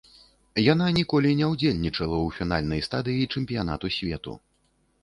[0.73, 4.33] Яна ніколі не ўдзельнічала ў фінальнай стадыі чэмпіянату свету.